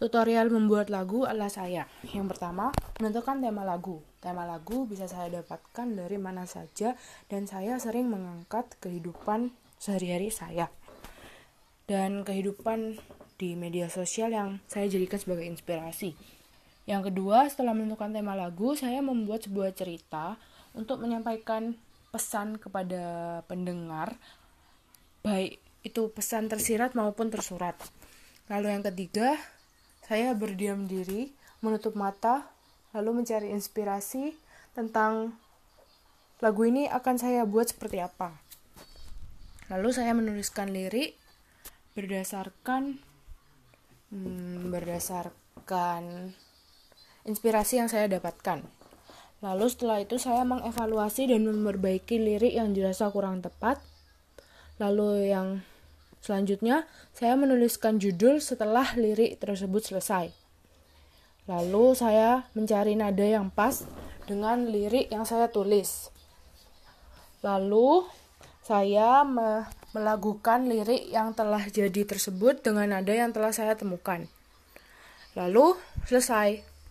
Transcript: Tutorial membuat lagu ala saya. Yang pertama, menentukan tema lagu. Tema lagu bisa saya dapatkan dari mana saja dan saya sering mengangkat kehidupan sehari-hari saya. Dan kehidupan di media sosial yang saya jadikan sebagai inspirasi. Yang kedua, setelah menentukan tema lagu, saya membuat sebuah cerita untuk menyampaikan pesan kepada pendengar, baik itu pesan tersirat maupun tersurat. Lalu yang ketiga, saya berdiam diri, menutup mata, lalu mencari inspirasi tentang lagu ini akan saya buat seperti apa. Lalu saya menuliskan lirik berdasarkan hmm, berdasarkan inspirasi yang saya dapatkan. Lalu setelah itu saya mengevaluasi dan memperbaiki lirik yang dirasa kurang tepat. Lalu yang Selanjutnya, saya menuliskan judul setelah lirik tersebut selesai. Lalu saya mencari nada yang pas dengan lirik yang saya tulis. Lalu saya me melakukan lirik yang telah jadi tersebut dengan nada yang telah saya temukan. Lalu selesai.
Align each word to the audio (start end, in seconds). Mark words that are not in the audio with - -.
Tutorial 0.00 0.48
membuat 0.48 0.88
lagu 0.88 1.28
ala 1.28 1.52
saya. 1.52 1.84
Yang 2.08 2.32
pertama, 2.32 2.72
menentukan 2.96 3.36
tema 3.44 3.68
lagu. 3.68 4.00
Tema 4.24 4.48
lagu 4.48 4.88
bisa 4.88 5.04
saya 5.04 5.28
dapatkan 5.28 5.92
dari 5.92 6.16
mana 6.16 6.48
saja 6.48 6.96
dan 7.28 7.44
saya 7.44 7.76
sering 7.76 8.08
mengangkat 8.08 8.80
kehidupan 8.80 9.52
sehari-hari 9.76 10.32
saya. 10.32 10.72
Dan 11.84 12.24
kehidupan 12.24 12.96
di 13.36 13.52
media 13.60 13.92
sosial 13.92 14.32
yang 14.32 14.64
saya 14.72 14.88
jadikan 14.88 15.20
sebagai 15.20 15.44
inspirasi. 15.44 16.16
Yang 16.88 17.12
kedua, 17.12 17.52
setelah 17.52 17.76
menentukan 17.76 18.08
tema 18.08 18.32
lagu, 18.32 18.72
saya 18.72 19.04
membuat 19.04 19.44
sebuah 19.44 19.76
cerita 19.76 20.40
untuk 20.72 21.04
menyampaikan 21.04 21.76
pesan 22.08 22.56
kepada 22.56 23.44
pendengar, 23.44 24.16
baik 25.20 25.60
itu 25.84 26.08
pesan 26.08 26.48
tersirat 26.48 26.96
maupun 26.96 27.28
tersurat. 27.28 27.76
Lalu 28.48 28.66
yang 28.72 28.84
ketiga, 28.88 29.36
saya 30.10 30.34
berdiam 30.34 30.90
diri, 30.90 31.30
menutup 31.62 31.94
mata, 31.94 32.50
lalu 32.90 33.22
mencari 33.22 33.54
inspirasi 33.54 34.34
tentang 34.74 35.38
lagu 36.42 36.66
ini 36.66 36.90
akan 36.90 37.14
saya 37.14 37.46
buat 37.46 37.70
seperti 37.70 38.02
apa. 38.02 38.34
Lalu 39.70 39.94
saya 39.94 40.10
menuliskan 40.10 40.74
lirik 40.74 41.14
berdasarkan 41.94 42.98
hmm, 44.10 44.74
berdasarkan 44.74 46.34
inspirasi 47.22 47.78
yang 47.78 47.86
saya 47.86 48.10
dapatkan. 48.10 48.66
Lalu 49.46 49.66
setelah 49.70 50.02
itu 50.02 50.18
saya 50.18 50.42
mengevaluasi 50.42 51.30
dan 51.30 51.46
memperbaiki 51.46 52.18
lirik 52.18 52.58
yang 52.58 52.74
dirasa 52.74 53.06
kurang 53.14 53.46
tepat. 53.46 53.78
Lalu 54.82 55.30
yang 55.30 55.62
Selanjutnya, 56.20 56.84
saya 57.16 57.32
menuliskan 57.34 57.96
judul 57.96 58.44
setelah 58.44 58.92
lirik 58.96 59.40
tersebut 59.40 59.80
selesai. 59.80 60.28
Lalu 61.48 61.96
saya 61.96 62.46
mencari 62.52 62.94
nada 62.94 63.24
yang 63.24 63.48
pas 63.48 63.82
dengan 64.28 64.68
lirik 64.68 65.08
yang 65.08 65.24
saya 65.24 65.48
tulis. 65.48 66.12
Lalu 67.40 68.04
saya 68.60 69.24
me 69.24 69.66
melakukan 69.90 70.70
lirik 70.70 71.10
yang 71.10 71.34
telah 71.34 71.66
jadi 71.66 72.06
tersebut 72.06 72.62
dengan 72.62 72.94
nada 72.94 73.10
yang 73.10 73.34
telah 73.34 73.50
saya 73.50 73.74
temukan. 73.74 74.22
Lalu 75.34 75.74
selesai. 76.06 76.69